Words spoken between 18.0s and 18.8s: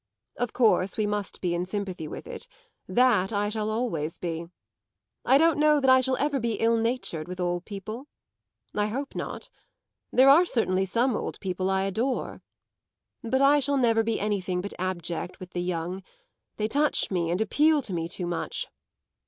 too much.